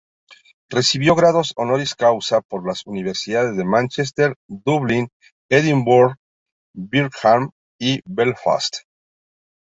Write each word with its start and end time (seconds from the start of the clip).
Recibió 0.69 1.13
grados 1.13 1.53
honoris 1.57 1.93
causa 1.93 2.41
por 2.41 2.65
las 2.67 2.87
universidades 2.87 3.55
de 3.55 3.63
Manchester, 3.63 4.33
Dublin, 4.47 5.09
Edinburgh, 5.47 6.15
Birmingham 6.73 7.51
y 7.79 8.01
Belfast. 8.05 8.77